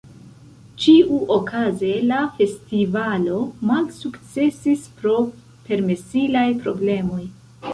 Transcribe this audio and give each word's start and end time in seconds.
Ĉiuokaze 0.83 1.91
la 2.11 2.21
festivalo 2.39 3.37
malsukcesis 3.73 4.89
pro 5.03 5.15
permesilaj 5.69 6.47
problemoj. 6.65 7.23